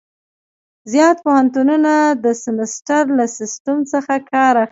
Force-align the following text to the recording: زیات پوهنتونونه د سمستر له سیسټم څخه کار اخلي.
زیات 0.91 1.17
پوهنتونونه 1.25 1.93
د 2.23 2.25
سمستر 2.43 3.03
له 3.17 3.25
سیسټم 3.37 3.77
څخه 3.91 4.13
کار 4.31 4.53
اخلي. 4.55 4.59